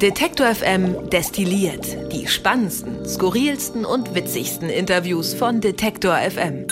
[0.00, 6.66] Detektor FM destilliert die spannendsten, skurrilsten und witzigsten Interviews von Detektor FM.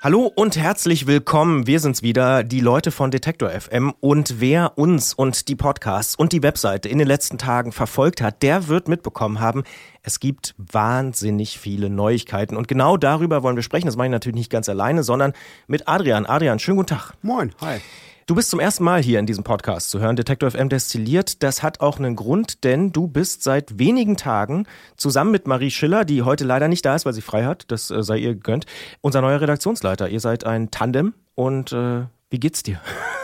[0.00, 1.66] Hallo und herzlich willkommen.
[1.66, 3.94] Wir sind's wieder, die Leute von Detektor FM.
[4.00, 8.42] Und wer uns und die Podcasts und die Webseite in den letzten Tagen verfolgt hat,
[8.42, 9.64] der wird mitbekommen haben,
[10.02, 12.56] es gibt wahnsinnig viele Neuigkeiten.
[12.56, 13.86] Und genau darüber wollen wir sprechen.
[13.86, 15.32] Das mache ich natürlich nicht ganz alleine, sondern
[15.66, 16.26] mit Adrian.
[16.26, 17.14] Adrian, schönen guten Tag.
[17.22, 17.80] Moin, hi.
[18.26, 21.44] Du bist zum ersten Mal hier in diesem Podcast zu hören, Detektor FM destilliert.
[21.44, 24.66] Das hat auch einen Grund, denn du bist seit wenigen Tagen
[24.96, 27.88] zusammen mit Marie Schiller, die heute leider nicht da ist, weil sie frei hat, das
[27.92, 28.66] äh, sei ihr gegönnt,
[29.00, 30.08] unser neuer Redaktionsleiter.
[30.08, 32.80] Ihr seid ein Tandem und äh, wie geht's dir?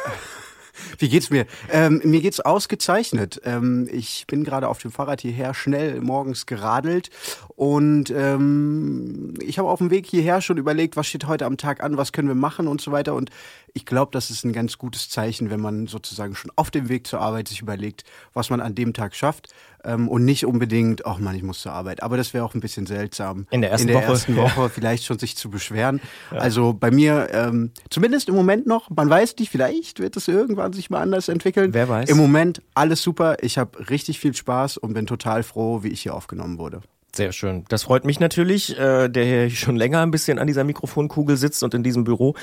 [0.99, 1.47] Wie geht's mir?
[1.71, 3.41] Ähm, mir geht's ausgezeichnet.
[3.45, 7.11] Ähm, ich bin gerade auf dem Fahrrad hierher schnell morgens geradelt
[7.57, 11.83] und ähm, ich habe auf dem Weg hierher schon überlegt, was steht heute am Tag
[11.83, 13.15] an, was können wir machen und so weiter.
[13.15, 13.31] Und
[13.75, 17.07] ich glaube, das ist ein ganz gutes Zeichen, wenn man sozusagen schon auf dem Weg
[17.07, 19.49] zur Arbeit sich überlegt, was man an dem Tag schafft
[19.85, 22.03] ähm, und nicht unbedingt, ach man, ich muss zur Arbeit.
[22.03, 23.47] Aber das wäre auch ein bisschen seltsam.
[23.51, 24.13] In der ersten In der Woche.
[24.13, 26.01] ersten Woche vielleicht schon sich zu beschweren.
[26.31, 26.39] Ja.
[26.39, 30.73] Also bei mir, ähm, zumindest im Moment noch, man weiß nicht, vielleicht wird es irgendwann
[30.73, 31.75] sich mal anders entwickeln.
[31.75, 32.09] Wer weiß.
[32.09, 33.37] Im Moment alles super.
[33.41, 36.81] Ich habe richtig viel Spaß und bin total froh, wie ich hier aufgenommen wurde.
[37.15, 37.67] Sehr schön.
[37.69, 41.63] Das freut mich natürlich, äh, der hier schon länger ein bisschen an dieser Mikrofonkugel sitzt
[41.63, 42.35] und in diesem Büro.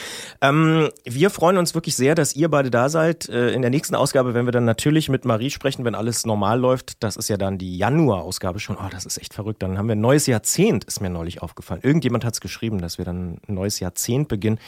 [0.42, 3.28] Ähm, wir freuen uns wirklich sehr, dass ihr beide da seid.
[3.30, 6.60] Äh, in der nächsten Ausgabe werden wir dann natürlich mit Marie sprechen, wenn alles normal
[6.60, 7.04] läuft.
[7.04, 8.78] Das ist ja dann die Januar-Ausgabe schon.
[8.78, 9.64] Oh, das ist echt verrückt.
[9.64, 11.82] Dann haben wir ein neues Jahrzehnt, ist mir neulich aufgefallen.
[11.82, 14.60] Irgendjemand hat es geschrieben, dass wir dann ein neues Jahrzehnt beginnen.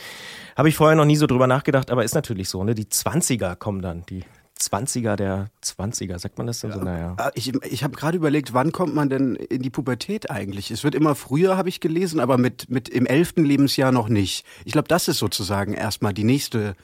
[0.57, 2.63] Habe ich vorher noch nie so drüber nachgedacht, aber ist natürlich so.
[2.63, 2.73] Ne?
[2.73, 4.23] Die 20er kommen dann, die
[4.62, 6.80] 20er der 20er, sagt man das denn so?
[6.80, 7.16] Naja.
[7.17, 10.72] Ah, Ich, ich habe gerade überlegt, wann kommt man denn in die Pubertät eigentlich?
[10.72, 14.45] Es wird immer früher, habe ich gelesen, aber mit, mit im elften Lebensjahr noch nicht.
[14.66, 16.76] Ich glaube, das ist sozusagen erstmal die nächste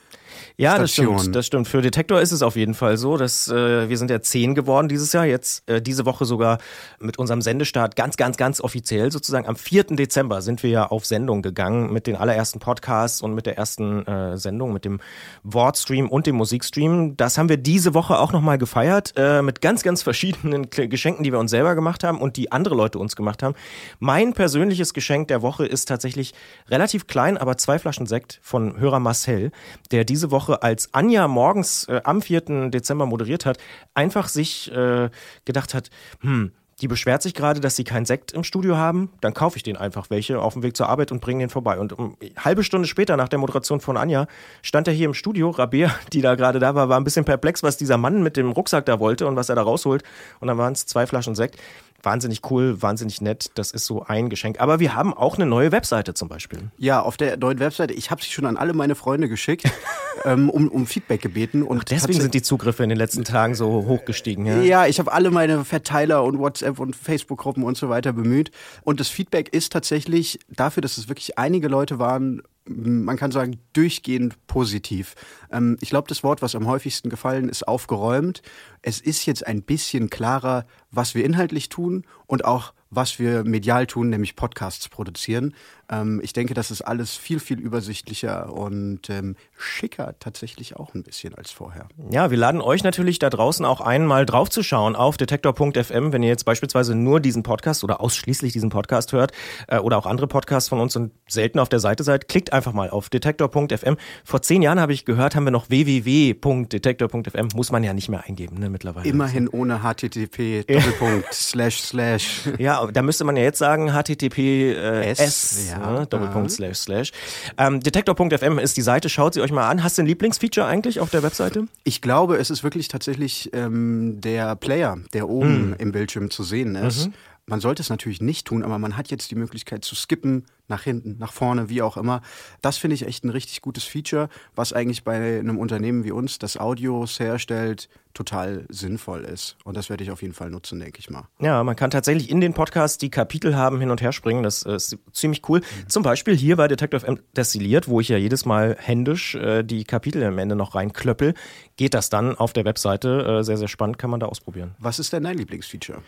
[0.58, 1.36] Ja, das stimmt.
[1.36, 1.68] Das stimmt.
[1.68, 4.88] Für Detektor ist es auf jeden Fall so, dass äh, wir sind ja zehn geworden
[4.88, 5.26] dieses Jahr.
[5.26, 6.58] Jetzt äh, diese Woche sogar
[7.00, 9.48] mit unserem Sendestart ganz, ganz, ganz offiziell sozusagen.
[9.48, 9.86] Am 4.
[9.96, 14.06] Dezember sind wir ja auf Sendung gegangen mit den allerersten Podcasts und mit der ersten
[14.08, 15.00] äh, Sendung, mit dem
[15.44, 17.16] Wortstream und dem Musikstream.
[17.18, 21.32] Das haben wir diese Woche auch nochmal gefeiert äh, mit ganz, ganz verschiedenen Geschenken, die
[21.32, 23.56] wir uns selber gemacht haben und die andere Leute uns gemacht haben.
[24.00, 26.34] Mein persönliches Geschenk der Woche ist tatsächlich
[26.70, 29.52] relativ klein, aber zwei Flaschen Sekt von Hörer Marcel,
[29.92, 32.70] der diese Woche, als Anja morgens äh, am 4.
[32.70, 33.58] Dezember moderiert hat,
[33.94, 35.10] einfach sich äh,
[35.46, 35.90] gedacht hat,
[36.22, 36.52] hm,
[36.82, 39.78] die beschwert sich gerade, dass sie keinen Sekt im Studio haben, dann kaufe ich den
[39.78, 41.80] einfach welche auf dem Weg zur Arbeit und bringe den vorbei.
[41.80, 44.28] Und um, halbe Stunde später, nach der Moderation von Anja,
[44.62, 45.50] stand er hier im Studio.
[45.50, 48.52] Rabea, die da gerade da war, war ein bisschen perplex, was dieser Mann mit dem
[48.52, 50.04] Rucksack da wollte und was er da rausholt.
[50.40, 51.58] Und dann waren es zwei Flaschen Sekt.
[52.04, 53.52] Wahnsinnig cool, wahnsinnig nett.
[53.56, 54.60] Das ist so ein Geschenk.
[54.60, 56.70] Aber wir haben auch eine neue Webseite zum Beispiel.
[56.78, 57.94] Ja, auf der neuen Webseite.
[57.94, 59.64] Ich habe sie schon an alle meine Freunde geschickt,
[60.26, 61.64] ähm, um, um Feedback gebeten.
[61.64, 64.46] Und Deswegen sind die Zugriffe in den letzten Tagen so hochgestiegen.
[64.46, 64.62] Ja?
[64.62, 68.52] Ja, ich habe alle meine Verteiler und WhatsApp und Facebook-Gruppen und so weiter bemüht.
[68.84, 73.60] Und das Feedback ist tatsächlich dafür, dass es wirklich einige Leute waren, man kann sagen,
[73.74, 75.16] durchgehend positiv.
[75.52, 78.42] Ähm, ich glaube, das Wort, was am häufigsten gefallen ist, aufgeräumt.
[78.82, 83.88] Es ist jetzt ein bisschen klarer, was wir inhaltlich tun und auch was wir medial
[83.88, 85.54] tun, nämlich Podcasts produzieren.
[85.90, 91.04] Ähm, ich denke, das ist alles viel, viel übersichtlicher und ähm, schicker tatsächlich auch ein
[91.04, 91.88] bisschen als vorher.
[92.10, 96.30] Ja, wir laden euch natürlich da draußen auch ein, mal draufzuschauen auf detektor.fm, wenn ihr
[96.30, 99.32] jetzt beispielsweise nur diesen Podcast oder ausschließlich diesen Podcast hört
[99.68, 102.74] äh, oder auch andere Podcasts von uns und selten auf der Seite seid, klickt einfach
[102.74, 103.98] mal auf detektor.fm.
[104.24, 108.24] Vor zehn Jahren habe ich gehört, haben wir noch www.detektor.fm, muss man ja nicht mehr
[108.26, 109.08] eingeben ne, mittlerweile.
[109.08, 112.50] Immerhin ohne HTTP, Doppelpunkt, Slash, Slash.
[112.58, 115.92] Ja, da müsste man ja jetzt sagen http äh, ja.
[115.92, 116.50] ne, Doppelpunkt Aha.
[116.50, 117.12] slash slash.
[117.58, 119.84] Ähm, Detektor.fm ist die Seite, schaut sie euch mal an.
[119.84, 121.68] Hast du ein Lieblingsfeature eigentlich auf der Webseite?
[121.84, 126.76] Ich glaube, es ist wirklich tatsächlich ähm, der Player, der oben im Bildschirm zu sehen
[126.76, 127.10] ist.
[127.50, 130.84] Man sollte es natürlich nicht tun, aber man hat jetzt die Möglichkeit zu skippen, nach
[130.84, 132.22] hinten, nach vorne, wie auch immer.
[132.62, 136.40] Das finde ich echt ein richtig gutes Feature, was eigentlich bei einem Unternehmen wie uns,
[136.40, 139.58] das Audios herstellt, total sinnvoll ist.
[139.64, 141.28] Und das werde ich auf jeden Fall nutzen, denke ich mal.
[141.40, 144.44] Ja, man kann tatsächlich in den Podcasts die Kapitel haben, hin und her springen.
[144.44, 145.62] Das äh, ist ziemlich cool.
[145.88, 149.84] Zum Beispiel hier bei Detective M Destilliert, wo ich ja jedes Mal händisch äh, die
[149.84, 151.36] Kapitel am Ende noch reinklöppel,
[151.76, 153.40] geht das dann auf der Webseite.
[153.40, 154.76] Äh, sehr, sehr spannend, kann man da ausprobieren.
[154.80, 156.02] Was ist denn dein Lieblingsfeature?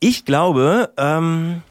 [0.00, 1.62] Ich glaube, ähm,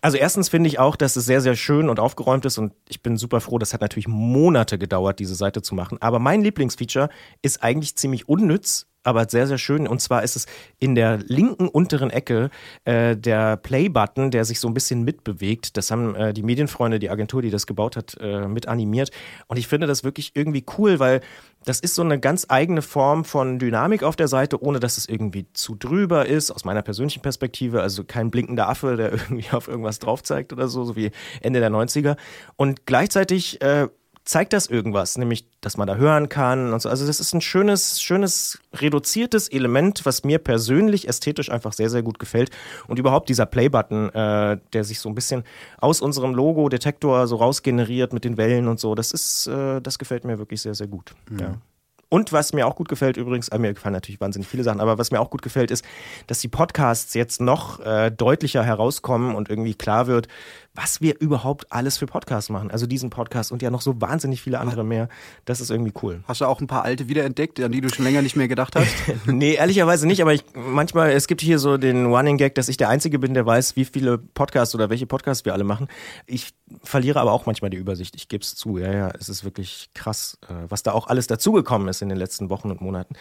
[0.00, 3.02] also erstens finde ich auch, dass es sehr, sehr schön und aufgeräumt ist und ich
[3.02, 5.98] bin super froh, das hat natürlich Monate gedauert, diese Seite zu machen.
[6.00, 7.08] Aber mein Lieblingsfeature
[7.42, 9.86] ist eigentlich ziemlich unnütz, aber sehr, sehr schön.
[9.86, 10.46] Und zwar ist es
[10.78, 12.50] in der linken unteren Ecke
[12.84, 15.76] äh, der Play-Button, der sich so ein bisschen mitbewegt.
[15.76, 19.10] Das haben äh, die Medienfreunde, die Agentur, die das gebaut hat, äh, mit animiert.
[19.46, 21.20] Und ich finde das wirklich irgendwie cool, weil
[21.64, 25.08] das ist so eine ganz eigene Form von Dynamik auf der Seite, ohne dass es
[25.08, 27.82] irgendwie zu drüber ist, aus meiner persönlichen Perspektive.
[27.82, 31.10] Also kein blinkender Affe, der irgendwie auf irgendwas drauf zeigt oder so, so wie
[31.40, 32.16] Ende der 90er.
[32.56, 33.88] Und gleichzeitig äh,
[34.30, 36.88] zeigt das irgendwas, nämlich, dass man da hören kann und so.
[36.88, 42.04] Also das ist ein schönes, schönes, reduziertes Element, was mir persönlich ästhetisch einfach sehr, sehr
[42.04, 42.50] gut gefällt.
[42.86, 45.42] Und überhaupt dieser Play-Button, äh, der sich so ein bisschen
[45.78, 50.24] aus unserem Logo-Detektor so rausgeneriert mit den Wellen und so, das ist, äh, das gefällt
[50.24, 51.12] mir wirklich sehr, sehr gut.
[51.28, 51.38] Mhm.
[51.40, 51.56] Ja.
[52.12, 54.98] Und was mir auch gut gefällt übrigens, äh, mir gefallen natürlich wahnsinnig viele Sachen, aber
[54.98, 55.84] was mir auch gut gefällt, ist,
[56.26, 60.26] dass die Podcasts jetzt noch äh, deutlicher herauskommen und irgendwie klar wird,
[60.74, 62.70] was wir überhaupt alles für Podcasts machen.
[62.70, 65.08] Also diesen Podcast und ja noch so wahnsinnig viele andere mehr.
[65.44, 66.22] Das ist irgendwie cool.
[66.28, 68.76] Hast du auch ein paar alte wiederentdeckt, an die du schon länger nicht mehr gedacht
[68.76, 68.88] hast?
[69.26, 72.76] nee, ehrlicherweise nicht, aber ich manchmal, es gibt hier so den Running Gag, dass ich
[72.76, 75.88] der Einzige bin, der weiß, wie viele Podcasts oder welche Podcasts wir alle machen.
[76.26, 78.14] Ich verliere aber auch manchmal die Übersicht.
[78.14, 78.78] Ich gebe es zu.
[78.78, 82.18] Ja, ja, es ist wirklich krass, äh, was da auch alles dazugekommen ist in den
[82.18, 83.16] letzten Wochen und Monaten.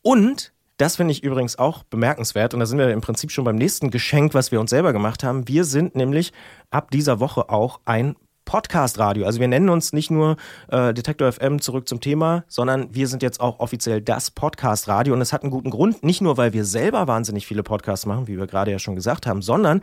[0.00, 3.56] Und das finde ich übrigens auch bemerkenswert und da sind wir im Prinzip schon beim
[3.56, 5.46] nächsten Geschenk, was wir uns selber gemacht haben.
[5.46, 6.32] Wir sind nämlich
[6.70, 9.24] ab dieser Woche auch ein Podcast-Radio.
[9.24, 10.36] Also wir nennen uns nicht nur
[10.68, 15.20] äh, Detektor FM zurück zum Thema, sondern wir sind jetzt auch offiziell das Podcast-Radio und
[15.20, 18.38] es hat einen guten Grund, nicht nur weil wir selber wahnsinnig viele Podcasts machen, wie
[18.38, 19.80] wir gerade ja schon gesagt haben, sondern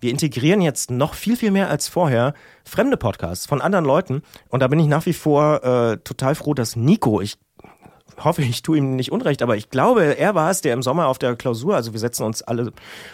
[0.00, 4.60] wir integrieren jetzt noch viel, viel mehr als vorher fremde Podcasts von anderen Leuten und
[4.60, 7.36] da bin ich nach wie vor äh, total froh, dass Nico, ich
[8.22, 11.08] hoffe, ich tue ihm nicht unrecht, aber ich glaube, er war es, der im Sommer
[11.08, 12.72] auf der Klausur, also wir setzen uns alle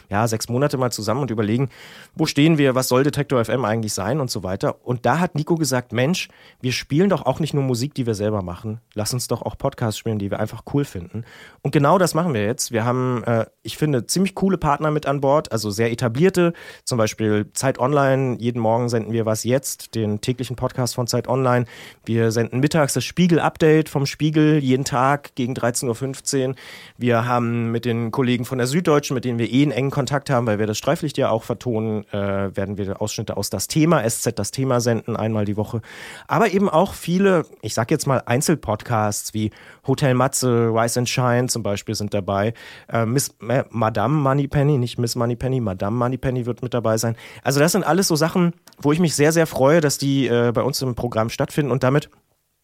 [0.08, 1.70] ja, sechs Monate mal zusammen und überlegen,
[2.14, 4.76] wo stehen wir, was soll Detektor FM eigentlich sein und so weiter.
[4.84, 6.28] Und da hat Nico gesagt, Mensch,
[6.60, 9.56] wir spielen doch auch nicht nur Musik, die wir selber machen, lass uns doch auch
[9.56, 11.24] Podcasts spielen, die wir einfach cool finden.
[11.62, 12.72] Und genau das machen wir jetzt.
[12.72, 16.52] Wir haben, äh, ich finde, ziemlich coole Partner mit an Bord, also sehr etablierte,
[16.84, 21.28] zum Beispiel Zeit Online, jeden Morgen senden wir was jetzt, den täglichen Podcast von Zeit
[21.28, 21.64] Online.
[22.04, 24.89] Wir senden mittags das Spiegel-Update vom Spiegel, jeden Tag
[25.34, 26.54] gegen 13.15 Uhr.
[26.98, 30.30] Wir haben mit den Kollegen von der Süddeutschen, mit denen wir eh einen engen Kontakt
[30.30, 34.08] haben, weil wir das Streiflicht ja auch vertonen, äh, werden wir Ausschnitte aus das Thema,
[34.08, 35.80] SZ das Thema senden, einmal die Woche.
[36.26, 39.50] Aber eben auch viele, ich sag jetzt mal Einzelpodcasts wie
[39.86, 42.54] Hotel Matze, Rise and Shine zum Beispiel sind dabei.
[42.88, 47.16] Äh, Miss äh, Madame Moneypenny, nicht Miss Moneypenny, Madame Moneypenny wird mit dabei sein.
[47.42, 50.52] Also das sind alles so Sachen, wo ich mich sehr, sehr freue, dass die äh,
[50.52, 52.10] bei uns im Programm stattfinden und damit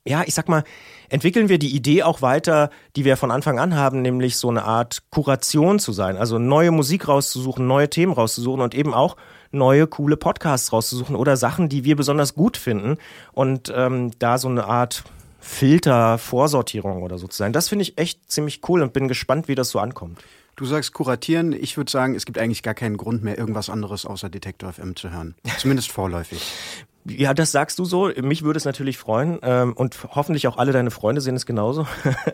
[0.06, 0.64] ja, ich sag mal,
[1.08, 4.64] entwickeln wir die Idee auch weiter, die wir von Anfang an haben, nämlich so eine
[4.64, 9.16] Art Kuration zu sein, also neue Musik rauszusuchen, neue Themen rauszusuchen und eben auch
[9.52, 12.98] neue coole Podcasts rauszusuchen oder Sachen, die wir besonders gut finden
[13.32, 15.04] und ähm, da so eine Art
[15.40, 17.52] Filter, Vorsortierung oder so zu sein.
[17.52, 20.18] Das finde ich echt ziemlich cool und bin gespannt, wie das so ankommt.
[20.56, 21.52] Du sagst kuratieren.
[21.52, 24.96] Ich würde sagen, es gibt eigentlich gar keinen Grund mehr, irgendwas anderes außer Detektor FM
[24.96, 25.34] zu hören.
[25.58, 26.42] Zumindest vorläufig.
[27.08, 28.10] Ja, das sagst du so.
[28.20, 29.38] Mich würde es natürlich freuen.
[29.42, 31.86] Ähm, und hoffentlich auch alle deine Freunde sehen es genauso,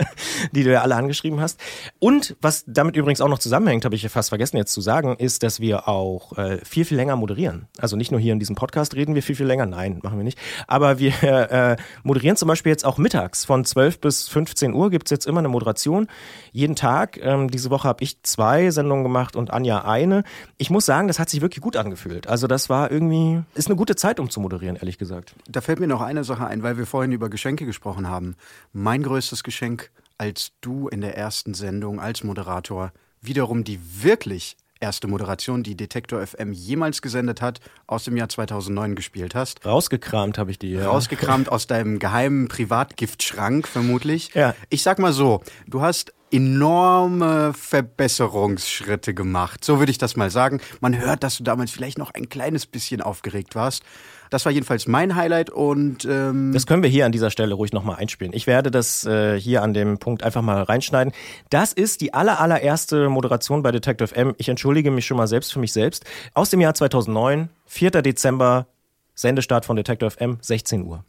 [0.52, 1.60] die du ja alle angeschrieben hast.
[1.98, 5.16] Und was damit übrigens auch noch zusammenhängt, habe ich ja fast vergessen jetzt zu sagen,
[5.16, 7.66] ist, dass wir auch äh, viel, viel länger moderieren.
[7.78, 9.66] Also nicht nur hier in diesem Podcast reden wir viel, viel länger.
[9.66, 10.38] Nein, machen wir nicht.
[10.66, 13.44] Aber wir äh, moderieren zum Beispiel jetzt auch mittags.
[13.44, 16.08] Von 12 bis 15 Uhr gibt's jetzt immer eine Moderation.
[16.52, 17.18] Jeden Tag.
[17.20, 20.24] Ähm, diese Woche habe ich zwei Sendungen gemacht und Anja eine.
[20.56, 22.26] Ich muss sagen, das hat sich wirklich gut angefühlt.
[22.26, 25.34] Also das war irgendwie, ist eine gute Zeit, um zu moderieren moderieren, ehrlich gesagt.
[25.48, 28.36] Da fällt mir noch eine Sache ein, weil wir vorhin über Geschenke gesprochen haben.
[28.72, 35.08] Mein größtes Geschenk als du in der ersten Sendung als Moderator wiederum die wirklich erste
[35.08, 39.64] Moderation, die Detektor FM jemals gesendet hat, aus dem Jahr 2009 gespielt hast.
[39.64, 40.72] Rausgekramt habe ich die.
[40.72, 40.88] Ja.
[40.88, 44.34] Rausgekramt aus deinem geheimen Privatgiftschrank vermutlich.
[44.34, 44.54] Ja.
[44.70, 49.64] Ich sag mal so, du hast enorme Verbesserungsschritte gemacht.
[49.64, 50.60] So würde ich das mal sagen.
[50.80, 53.82] Man hört, dass du damals vielleicht noch ein kleines bisschen aufgeregt warst.
[54.30, 57.74] Das war jedenfalls mein Highlight und ähm das können wir hier an dieser Stelle ruhig
[57.74, 58.32] nochmal einspielen.
[58.32, 61.12] Ich werde das äh, hier an dem Punkt einfach mal reinschneiden.
[61.50, 64.34] Das ist die aller, allererste Moderation bei Detective M.
[64.38, 66.06] Ich entschuldige mich schon mal selbst für mich selbst.
[66.32, 67.90] Aus dem Jahr 2009, 4.
[67.90, 68.66] Dezember,
[69.14, 71.04] Sendestart von Detective M, 16 Uhr.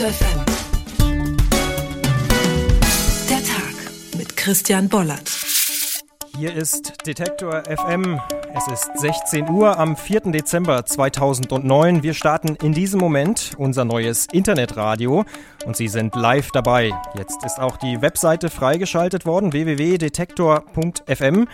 [0.00, 0.44] FM.
[3.30, 5.30] Der Tag mit Christian Bollert.
[6.36, 8.20] Hier ist Detektor FM.
[8.54, 10.32] Es ist 16 Uhr am 4.
[10.32, 12.02] Dezember 2009.
[12.02, 15.24] Wir starten in diesem Moment unser neues Internetradio
[15.64, 16.92] und Sie sind live dabei.
[17.16, 21.48] Jetzt ist auch die Webseite freigeschaltet worden, www.detektor.fm.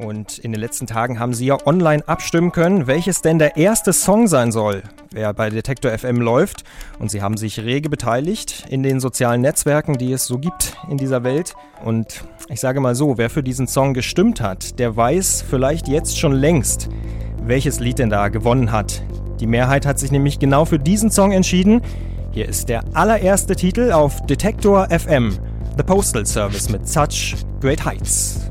[0.00, 3.92] Und in den letzten Tagen haben Sie ja online abstimmen können, welches denn der erste
[3.92, 6.64] Song sein soll, wer bei Detektor FM läuft.
[6.98, 10.96] Und Sie haben sich rege beteiligt in den sozialen Netzwerken, die es so gibt in
[10.96, 11.54] dieser Welt.
[11.84, 16.18] Und ich sage mal so, wer für diesen Song gestimmt hat, der weiß vielleicht jetzt
[16.18, 16.88] schon längst,
[17.42, 19.02] welches Lied denn da gewonnen hat.
[19.38, 21.82] Die Mehrheit hat sich nämlich genau für diesen Song entschieden.
[22.32, 25.38] Hier ist der allererste Titel auf Detektor FM,
[25.76, 28.49] The Postal Service mit Such Great Heights.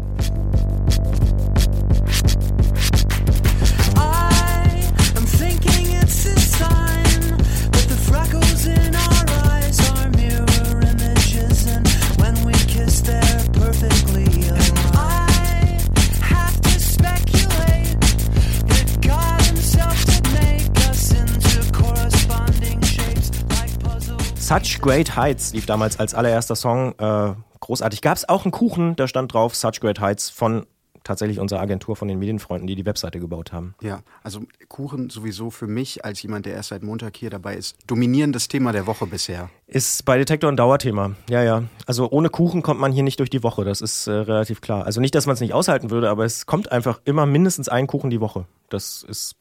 [24.50, 26.96] Such Great Heights lief damals als allererster Song.
[26.98, 28.01] Äh, großartig.
[28.01, 30.65] Gab es auch einen Kuchen, da stand drauf Such Great Heights von
[31.03, 33.75] tatsächlich unserer Agentur von den Medienfreunden, die die Webseite gebaut haben.
[33.79, 37.77] Ja, also Kuchen sowieso für mich als jemand, der erst seit Montag hier dabei ist,
[37.86, 39.51] dominierendes Thema der Woche bisher.
[39.68, 41.12] Ist bei Detektor ein Dauerthema.
[41.29, 41.65] Ja, ja.
[41.86, 43.65] Also ohne Kuchen kommt man hier nicht durch die Woche.
[43.65, 44.84] Das ist äh, relativ klar.
[44.84, 47.86] Also nicht, dass man es nicht aushalten würde, aber es kommt einfach immer mindestens ein
[47.86, 48.48] Kuchen die Woche.
[48.70, 49.36] Das ist,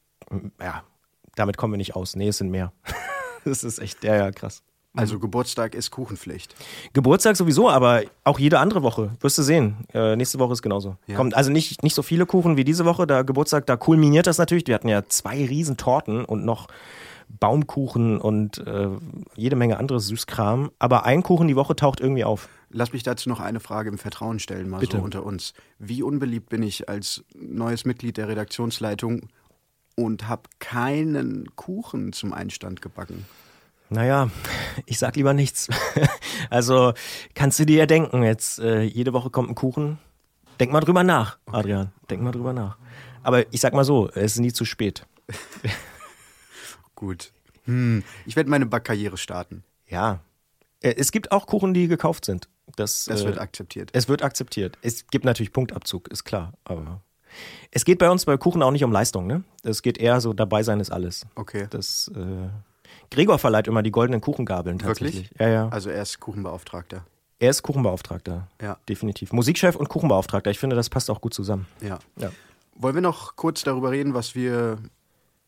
[0.61, 0.83] ja,
[1.35, 2.15] damit kommen wir nicht aus.
[2.15, 2.75] Nee, es sind mehr.
[3.47, 4.63] das ist echt, ja, ja, krass.
[4.99, 5.21] Also mhm.
[5.21, 6.57] Geburtstag ist Kuchenpflicht.
[6.93, 9.13] Geburtstag sowieso, aber auch jede andere Woche.
[9.21, 9.77] Wirst du sehen.
[9.95, 10.97] Äh, nächste Woche ist genauso.
[11.07, 11.15] Ja.
[11.17, 13.07] Kommt also nicht, nicht so viele Kuchen wie diese Woche.
[13.07, 14.67] Da Geburtstag, da kulminiert das natürlich.
[14.67, 16.67] Wir hatten ja zwei riesen Torten und noch
[17.29, 18.89] Baumkuchen und äh,
[19.37, 20.73] jede Menge anderes Süßkram.
[20.81, 22.49] Aber ein Kuchen die Woche taucht irgendwie auf.
[22.71, 24.97] Lass mich dazu noch eine Frage im Vertrauen stellen, mal Bitte.
[24.97, 25.55] so unter uns.
[25.79, 29.29] Wie unbeliebt bin ich als neues Mitglied der Redaktionsleitung
[29.95, 33.27] und habe keinen Kuchen zum Einstand gebacken?
[33.91, 34.31] Naja,
[34.87, 35.69] ich sag lieber nichts.
[36.51, 36.93] also
[37.35, 39.99] kannst du dir ja denken, jetzt äh, jede Woche kommt ein Kuchen.
[40.61, 41.93] Denk mal drüber nach, Adrian.
[42.11, 42.77] Denk mal drüber nach.
[43.23, 45.07] Aber ich sag mal so, es ist nie zu spät.
[46.95, 47.33] Gut.
[47.65, 48.03] Hm.
[48.27, 49.63] Ich werde meine Backkarriere starten.
[49.87, 50.21] Ja.
[50.81, 52.49] Äh, es gibt auch Kuchen, die gekauft sind.
[52.77, 53.91] Das, das wird äh, akzeptiert.
[53.93, 54.79] Es wird akzeptiert.
[54.83, 56.53] Es gibt natürlich Punktabzug, ist klar.
[56.65, 57.03] Aber
[57.71, 59.45] es geht bei uns bei Kuchen auch nicht um Leistung, ne?
[59.63, 61.27] Es geht eher so, dabei sein ist alles.
[61.35, 61.67] Okay.
[61.71, 62.49] Das äh,
[63.11, 65.31] Gregor verleiht immer die goldenen Kuchengabeln tatsächlich.
[65.31, 65.41] Wirklich?
[65.41, 65.69] Ja, ja.
[65.69, 67.05] Also er ist Kuchenbeauftragter.
[67.39, 68.49] Er ist Kuchenbeauftragter.
[68.61, 68.79] Ja.
[68.89, 69.33] Definitiv.
[69.33, 70.51] Musikchef und Kuchenbeauftragter.
[70.51, 71.67] Ich finde, das passt auch gut zusammen.
[71.81, 71.99] Ja.
[72.17, 72.31] ja.
[72.75, 74.79] Wollen wir noch kurz darüber reden, was wir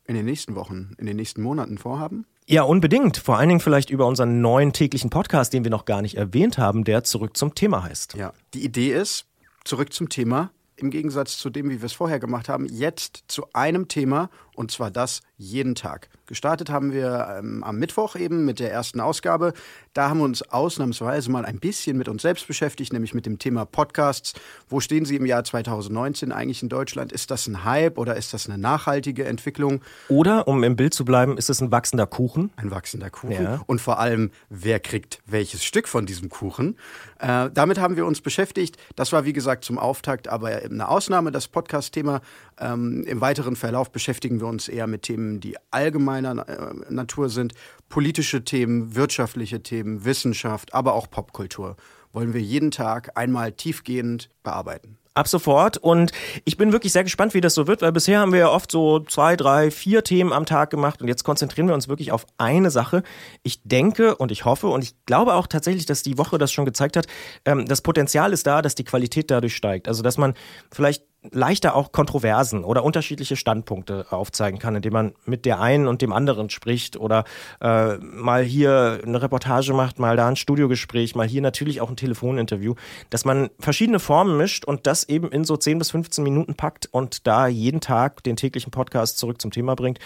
[0.06, 2.26] in den nächsten Wochen, in den nächsten Monaten vorhaben?
[2.46, 3.16] Ja, unbedingt.
[3.16, 6.58] Vor allen Dingen vielleicht über unseren neuen täglichen Podcast, den wir noch gar nicht erwähnt
[6.58, 8.14] haben, der Zurück zum Thema heißt.
[8.14, 8.32] Ja.
[8.54, 9.26] Die Idee ist,
[9.64, 13.46] zurück zum Thema, im Gegensatz zu dem, wie wir es vorher gemacht haben, jetzt zu
[13.52, 14.30] einem Thema
[14.60, 16.10] und zwar das jeden Tag.
[16.26, 19.54] Gestartet haben wir ähm, am Mittwoch eben mit der ersten Ausgabe.
[19.94, 23.38] Da haben wir uns ausnahmsweise mal ein bisschen mit uns selbst beschäftigt, nämlich mit dem
[23.38, 24.34] Thema Podcasts.
[24.68, 27.10] Wo stehen sie im Jahr 2019 eigentlich in Deutschland?
[27.10, 29.80] Ist das ein Hype oder ist das eine nachhaltige Entwicklung?
[30.08, 32.52] Oder, um im Bild zu bleiben, ist es ein wachsender Kuchen?
[32.56, 33.42] Ein wachsender Kuchen.
[33.42, 33.62] Ja.
[33.66, 36.76] Und vor allem, wer kriegt welches Stück von diesem Kuchen?
[37.18, 38.76] Äh, damit haben wir uns beschäftigt.
[38.94, 42.20] Das war, wie gesagt, zum Auftakt, aber eine Ausnahme, das Podcast-Thema.
[42.60, 47.54] Ähm, Im weiteren Verlauf beschäftigen wir uns eher mit Themen, die allgemeiner äh, Natur sind,
[47.88, 51.76] politische Themen, wirtschaftliche Themen, Wissenschaft, aber auch Popkultur.
[52.12, 54.98] Wollen wir jeden Tag einmal tiefgehend bearbeiten.
[55.12, 55.76] Ab sofort.
[55.76, 56.12] Und
[56.44, 58.70] ich bin wirklich sehr gespannt, wie das so wird, weil bisher haben wir ja oft
[58.70, 62.26] so zwei, drei, vier Themen am Tag gemacht und jetzt konzentrieren wir uns wirklich auf
[62.38, 63.02] eine Sache.
[63.42, 66.64] Ich denke und ich hoffe und ich glaube auch tatsächlich, dass die Woche das schon
[66.64, 67.06] gezeigt hat,
[67.44, 69.88] ähm, das Potenzial ist da, dass die Qualität dadurch steigt.
[69.88, 70.34] Also, dass man
[70.70, 76.02] vielleicht leichter auch Kontroversen oder unterschiedliche Standpunkte aufzeigen kann, indem man mit der einen und
[76.02, 77.24] dem anderen spricht oder
[77.60, 81.96] äh, mal hier eine Reportage macht, mal da ein Studiogespräch, mal hier natürlich auch ein
[81.96, 82.74] Telefoninterview,
[83.10, 86.88] dass man verschiedene Formen mischt und das eben in so 10 bis 15 Minuten packt
[86.90, 89.98] und da jeden Tag den täglichen Podcast zurück zum Thema bringt.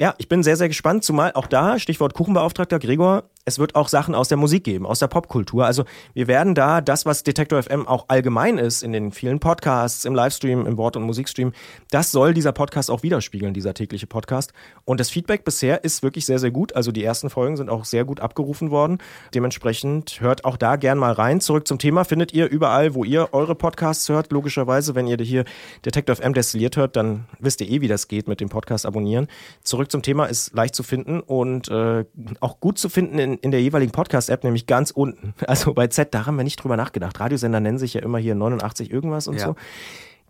[0.00, 3.88] Ja, ich bin sehr, sehr gespannt, zumal auch da, Stichwort Kuchenbeauftragter Gregor, es wird auch
[3.88, 5.64] Sachen aus der Musik geben, aus der Popkultur.
[5.64, 10.04] Also wir werden da das, was Detektor FM auch allgemein ist, in den vielen Podcasts,
[10.04, 11.52] im Livestream, im Wort- und Musikstream,
[11.90, 14.52] das soll dieser Podcast auch widerspiegeln, dieser tägliche Podcast.
[14.84, 16.76] Und das Feedback bisher ist wirklich sehr, sehr gut.
[16.76, 18.98] Also die ersten Folgen sind auch sehr gut abgerufen worden.
[19.34, 21.40] Dementsprechend hört auch da gern mal rein.
[21.40, 24.94] Zurück zum Thema findet ihr überall, wo ihr eure Podcasts hört, logischerweise.
[24.94, 25.44] Wenn ihr hier
[25.86, 29.26] Detektor FM destilliert hört, dann wisst ihr eh, wie das geht mit dem Podcast abonnieren.
[29.62, 32.04] Zurück zum Thema ist leicht zu finden und äh,
[32.40, 35.34] auch gut zu finden in in der jeweiligen Podcast-App, nämlich ganz unten.
[35.46, 37.18] Also bei Z, da haben wir nicht drüber nachgedacht.
[37.18, 39.46] Radiosender nennen sich ja immer hier 89 irgendwas und ja.
[39.46, 39.56] so.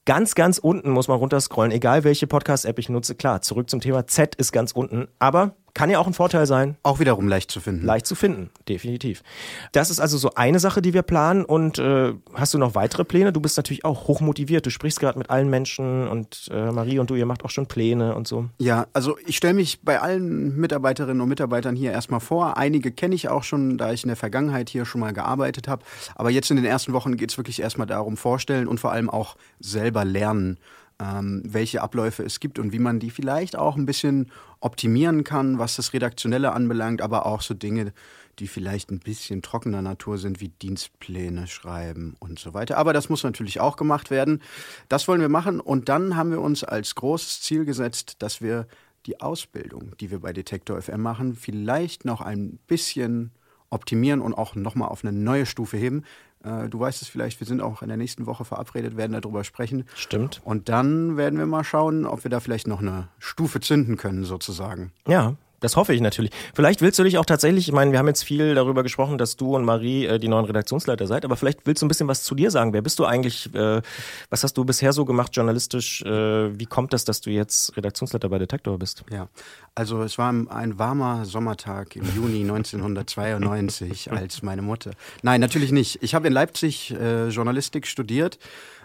[0.05, 3.15] Ganz, ganz unten muss man runterscrollen, egal welche Podcast-App ich nutze.
[3.15, 5.09] Klar, zurück zum Thema Z ist ganz unten.
[5.19, 6.76] Aber kann ja auch ein Vorteil sein.
[6.82, 7.87] Auch wiederum leicht zu finden.
[7.87, 9.23] Leicht zu finden, definitiv.
[9.70, 11.44] Das ist also so eine Sache, die wir planen.
[11.44, 13.32] Und äh, hast du noch weitere Pläne?
[13.32, 14.66] Du bist natürlich auch hochmotiviert.
[14.66, 17.66] Du sprichst gerade mit allen Menschen und äh, Marie und du, ihr macht auch schon
[17.66, 18.47] Pläne und so.
[18.58, 22.56] Ja, also ich stelle mich bei allen Mitarbeiterinnen und Mitarbeitern hier erstmal vor.
[22.56, 25.85] Einige kenne ich auch schon, da ich in der Vergangenheit hier schon mal gearbeitet habe.
[26.16, 29.08] Aber jetzt in den ersten Wochen geht es wirklich erstmal darum, vorstellen und vor allem
[29.08, 30.58] auch selber lernen
[31.00, 34.30] ähm, welche Abläufe es gibt und wie man die vielleicht auch ein bisschen
[34.61, 37.93] optimieren kann, was das Redaktionelle anbelangt, aber auch so Dinge,
[38.38, 42.79] die vielleicht ein bisschen trockener Natur sind, wie Dienstpläne schreiben und so weiter.
[42.79, 44.43] Aber das muss natürlich auch gemacht werden.
[44.88, 48.67] Das wollen wir machen und dann haben wir uns als großes Ziel gesetzt, dass wir
[49.07, 53.33] die Ausbildung, die wir bei Detektor FM machen, vielleicht noch ein bisschen
[53.71, 56.05] optimieren und auch nochmal auf eine neue Stufe heben.
[56.49, 59.45] Äh, du weißt es vielleicht, wir sind auch in der nächsten Woche verabredet, werden darüber
[59.45, 59.85] sprechen.
[59.95, 60.40] Stimmt.
[60.45, 64.25] Und dann werden wir mal schauen, ob wir da vielleicht noch eine Stufe zünden können,
[64.25, 64.93] sozusagen.
[65.07, 66.31] Ja, das hoffe ich natürlich.
[66.55, 69.37] Vielleicht willst du dich auch tatsächlich, ich meine, wir haben jetzt viel darüber gesprochen, dass
[69.37, 72.23] du und Marie äh, die neuen Redaktionsleiter seid, aber vielleicht willst du ein bisschen was
[72.23, 72.73] zu dir sagen.
[72.73, 73.53] Wer bist du eigentlich?
[73.55, 73.83] Äh,
[74.31, 76.03] was hast du bisher so gemacht journalistisch?
[76.03, 79.05] Äh, wie kommt das, dass du jetzt Redaktionsleiter bei Detektor bist?
[79.11, 79.29] Ja,
[79.75, 84.93] also es war ein warmer Sommertag im Juni 1992 als meine Mutter.
[85.23, 86.03] Nein, natürlich nicht.
[86.03, 88.38] Ich habe in Leipzig äh, Journalistik studiert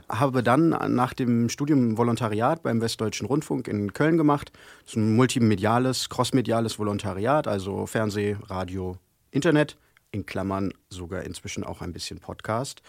[0.10, 4.52] habe dann nach dem Studium Volontariat beim Westdeutschen Rundfunk in Köln gemacht.
[4.84, 8.98] Das ist ein multimediales, crossmediales Volontariat, also Fernseh, Radio,
[9.32, 9.78] Internet,
[10.12, 12.82] in Klammern sogar inzwischen auch ein bisschen Podcast.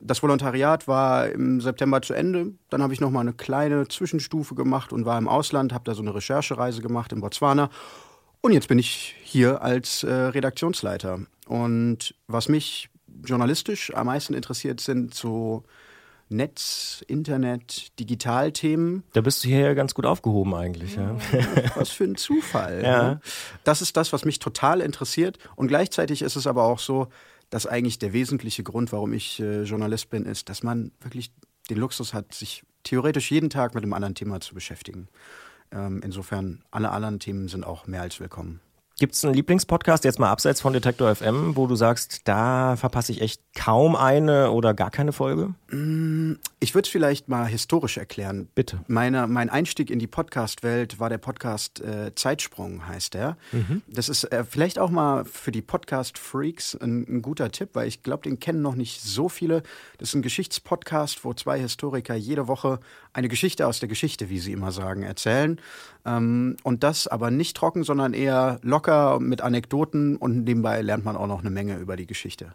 [0.00, 2.52] Das Volontariat war im September zu Ende.
[2.70, 5.94] Dann habe ich noch mal eine kleine Zwischenstufe gemacht und war im Ausland, habe da
[5.94, 7.70] so eine Recherchereise gemacht in Botswana.
[8.40, 11.20] Und jetzt bin ich hier als äh, Redaktionsleiter.
[11.46, 12.88] Und was mich
[13.24, 15.62] journalistisch am meisten interessiert, sind so
[16.32, 19.04] Netz, Internet, Digitalthemen.
[19.12, 20.96] Da bist du hier ja ganz gut aufgehoben eigentlich.
[20.96, 21.16] Ja.
[21.74, 22.82] Was für ein Zufall.
[22.82, 23.02] ja.
[23.02, 23.20] Ne?
[23.64, 25.38] Das ist das, was mich total interessiert.
[25.56, 27.08] Und gleichzeitig ist es aber auch so,
[27.50, 31.32] dass eigentlich der wesentliche Grund, warum ich äh, Journalist bin, ist, dass man wirklich
[31.70, 35.08] den Luxus hat, sich theoretisch jeden Tag mit einem anderen Thema zu beschäftigen.
[35.70, 38.60] Ähm, insofern, alle anderen Themen sind auch mehr als willkommen.
[39.02, 43.10] Gibt es einen Lieblingspodcast, jetzt mal abseits von Detektor FM, wo du sagst, da verpasse
[43.10, 45.54] ich echt kaum eine oder gar keine Folge?
[45.72, 48.48] Mm, ich würde es vielleicht mal historisch erklären.
[48.54, 48.78] Bitte.
[48.86, 53.36] Meine, mein Einstieg in die Podcast-Welt war der Podcast äh, Zeitsprung, heißt der.
[53.50, 53.82] Mhm.
[53.88, 58.04] Das ist äh, vielleicht auch mal für die Podcast-Freaks ein, ein, guter Tipp, weil ich
[58.04, 59.64] glaube, den kennen noch nicht so viele.
[59.98, 62.78] Das ist ein Geschichtspodcast, wo zwei Historiker jede Woche
[63.12, 65.60] eine Geschichte aus der Geschichte, wie sie immer sagen, erzählen.
[66.06, 71.16] Ähm, und das aber nicht trocken, sondern eher locker mit Anekdoten und nebenbei lernt man
[71.16, 72.54] auch noch eine Menge über die Geschichte.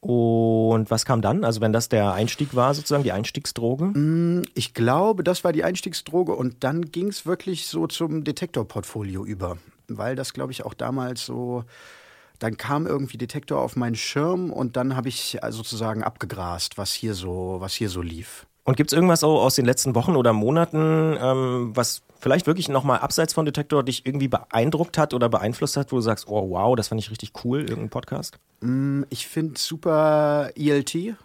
[0.00, 1.44] Und was kam dann?
[1.44, 3.86] Also wenn das der Einstieg war, sozusagen die Einstiegsdroge?
[3.86, 9.24] Mm, ich glaube, das war die Einstiegsdroge und dann ging es wirklich so zum Detektorportfolio
[9.24, 9.56] über,
[9.88, 11.64] weil das, glaube ich, auch damals so
[12.38, 16.92] dann kam irgendwie Detektor auf meinen Schirm und dann habe ich äh, sozusagen abgegrast, was
[16.92, 18.46] hier so, was hier so lief.
[18.64, 22.70] Und gibt es irgendwas so aus den letzten Wochen oder Monaten, ähm, was vielleicht wirklich
[22.70, 26.50] nochmal abseits von Detektor dich irgendwie beeindruckt hat oder beeinflusst hat, wo du sagst, oh
[26.50, 28.38] wow, das fand ich richtig cool, irgendein Podcast?
[28.60, 31.16] Mm, ich finde super ELT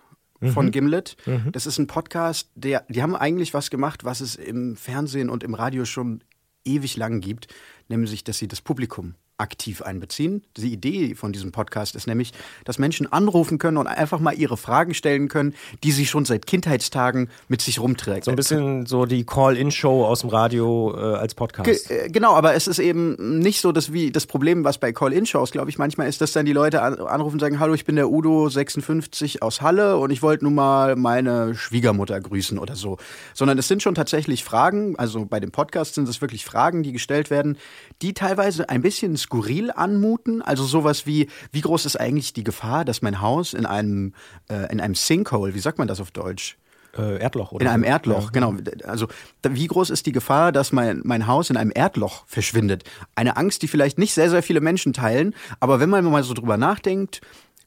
[0.53, 0.71] von mhm.
[0.71, 1.15] Gimlet.
[1.25, 1.51] Mhm.
[1.53, 5.43] Das ist ein Podcast, der, die haben eigentlich was gemacht, was es im Fernsehen und
[5.43, 6.21] im Radio schon
[6.65, 7.47] ewig lang gibt,
[7.87, 10.43] nämlich, dass sie das Publikum aktiv einbeziehen.
[10.57, 12.33] Die Idee von diesem Podcast ist nämlich,
[12.65, 16.45] dass Menschen anrufen können und einfach mal ihre Fragen stellen können, die sie schon seit
[16.45, 18.25] Kindheitstagen mit sich rumträgt.
[18.25, 21.87] So ein bisschen so die Call-In-Show aus dem Radio äh, als Podcast.
[21.87, 24.91] Ge äh, genau, aber es ist eben nicht so, dass wie das Problem, was bei
[24.91, 27.85] Call-In-Shows, glaube ich, manchmal ist, dass dann die Leute an, anrufen und sagen, hallo, ich
[27.85, 32.75] bin der Udo 56 aus Halle und ich wollte nun mal meine Schwiegermutter grüßen oder
[32.75, 32.97] so.
[33.33, 36.91] Sondern es sind schon tatsächlich Fragen, also bei dem Podcast sind es wirklich Fragen, die
[36.91, 37.57] gestellt werden,
[38.01, 40.41] die teilweise ein bisschen skurril anmuten.
[40.41, 44.13] Also sowas wie, wie groß ist eigentlich die Gefahr, dass mein Haus in einem,
[44.49, 46.57] äh, in einem Sinkhole, wie sagt man das auf Deutsch?
[46.97, 47.63] Äh, Erdloch, oder?
[47.63, 48.29] In einem Erdloch, ja.
[48.31, 48.55] genau.
[48.83, 49.07] Also,
[49.47, 52.83] wie groß ist die Gefahr, dass mein, mein Haus in einem Erdloch verschwindet?
[53.15, 56.33] Eine Angst, die vielleicht nicht sehr, sehr viele Menschen teilen, aber wenn man mal so
[56.33, 57.21] drüber nachdenkt,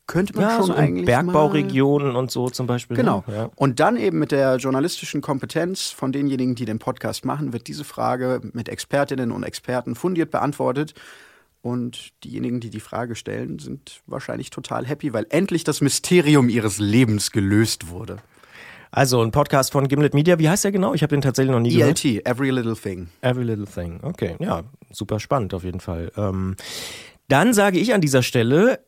[0.08, 1.06] könnte man ja, schon so eigentlich.
[1.06, 2.96] Bergbauregionen und so zum Beispiel.
[2.96, 3.02] Ne?
[3.04, 3.24] Genau.
[3.28, 3.50] Ja.
[3.54, 7.84] Und dann eben mit der journalistischen Kompetenz von denjenigen, die den Podcast machen, wird diese
[7.84, 10.94] Frage mit Expertinnen und Experten fundiert beantwortet.
[11.62, 16.78] Und diejenigen, die die Frage stellen, sind wahrscheinlich total happy, weil endlich das Mysterium ihres
[16.78, 18.18] Lebens gelöst wurde.
[18.90, 20.38] Also ein Podcast von Gimlet Media.
[20.38, 20.92] Wie heißt der genau?
[20.92, 22.26] Ich habe den tatsächlich noch nie ELT, gehört.
[22.26, 23.08] Every Little Thing.
[23.22, 24.00] Every Little Thing.
[24.02, 26.12] Okay, ja, super spannend auf jeden Fall.
[26.16, 26.56] Ähm,
[27.28, 28.80] dann sage ich an dieser Stelle,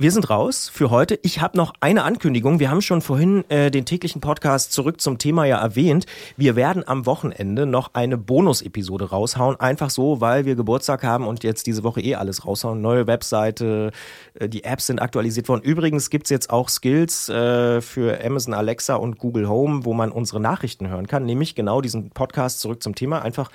[0.00, 1.18] wir sind raus für heute.
[1.22, 2.58] Ich habe noch eine Ankündigung.
[2.58, 6.06] Wir haben schon vorhin äh, den täglichen Podcast zurück zum Thema ja erwähnt.
[6.38, 9.60] Wir werden am Wochenende noch eine Bonus-Episode raushauen.
[9.60, 12.80] Einfach so, weil wir Geburtstag haben und jetzt diese Woche eh alles raushauen.
[12.80, 13.90] Neue Webseite,
[14.32, 15.60] äh, die Apps sind aktualisiert worden.
[15.64, 20.40] Übrigens gibt's jetzt auch Skills äh, für Amazon Alexa und Google Home, wo man unsere
[20.40, 21.26] Nachrichten hören kann.
[21.26, 23.20] Nämlich genau diesen Podcast zurück zum Thema.
[23.20, 23.50] Einfach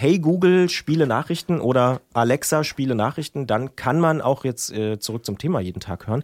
[0.00, 5.26] Hey Google, spiele Nachrichten oder Alexa, spiele Nachrichten, dann kann man auch jetzt äh, zurück
[5.26, 6.22] zum Thema jeden Tag hören.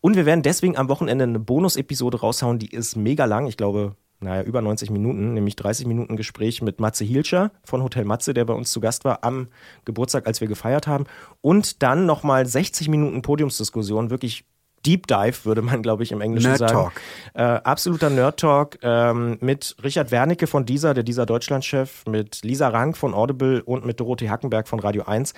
[0.00, 3.46] Und wir werden deswegen am Wochenende eine Bonus-Episode raushauen, die ist mega lang.
[3.46, 8.06] Ich glaube, naja, über 90 Minuten, nämlich 30 Minuten Gespräch mit Matze Hielscher von Hotel
[8.06, 9.48] Matze, der bei uns zu Gast war am
[9.84, 11.04] Geburtstag, als wir gefeiert haben.
[11.42, 14.46] Und dann nochmal 60 Minuten Podiumsdiskussion, wirklich
[14.88, 16.72] Deep Dive, würde man, glaube ich, im Englischen Nerd sagen.
[16.72, 16.92] Talk.
[17.34, 22.68] Äh, absoluter Nerd Talk ähm, mit Richard Wernicke von dieser, der dieser Deutschlandchef, mit Lisa
[22.68, 25.34] Rank von Audible und mit Dorothee Hackenberg von Radio 1.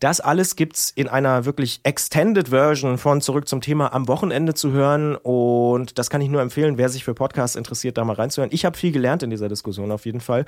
[0.00, 4.72] Das alles gibt's in einer wirklich Extended Version von Zurück zum Thema am Wochenende zu
[4.72, 5.16] hören.
[5.16, 8.52] Und das kann ich nur empfehlen, wer sich für Podcasts interessiert, da mal reinzuhören.
[8.54, 10.46] Ich habe viel gelernt in dieser Diskussion auf jeden Fall.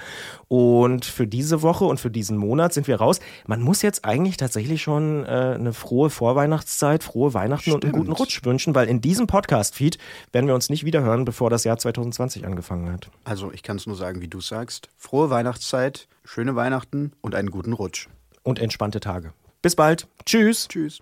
[0.48, 3.20] Und für diese Woche und für diesen Monat sind wir raus.
[3.46, 8.06] Man muss jetzt eigentlich tatsächlich schon äh, eine frohe Vorweihnachtszeit, frohe Weihnachten und einen Stimmt.
[8.06, 9.98] guten Rutsch wünschen, weil in diesem Podcast-Feed
[10.32, 13.10] werden wir uns nicht wieder hören, bevor das Jahr 2020 angefangen hat.
[13.24, 14.88] Also ich kann es nur sagen, wie du sagst.
[14.96, 18.08] Frohe Weihnachtszeit, schöne Weihnachten und einen guten Rutsch.
[18.42, 19.34] Und entspannte Tage.
[19.60, 20.06] Bis bald.
[20.24, 20.68] Tschüss.
[20.68, 21.00] Tschüss.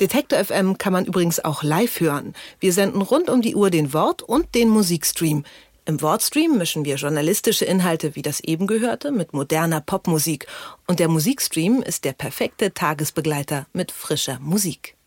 [0.00, 2.32] Detektor FM kann man übrigens auch live hören.
[2.60, 5.44] Wir senden rund um die Uhr den Wort- und den Musikstream.
[5.84, 10.46] Im Wortstream mischen wir journalistische Inhalte wie das eben gehörte mit moderner Popmusik.
[10.88, 14.96] Und der Musikstream ist der perfekte Tagesbegleiter mit frischer Musik.